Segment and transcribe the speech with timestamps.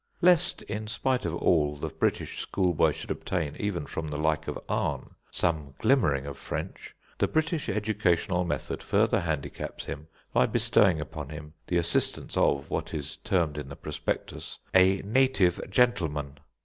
[0.19, 4.57] Lest, in spite of all, the British schoolboy should obtain, even from the like of
[4.67, 11.29] "Ahn," some glimmering of French, the British educational method further handicaps him by bestowing upon
[11.29, 16.39] him the assistance of, what is termed in the prospectus, "A native gentleman."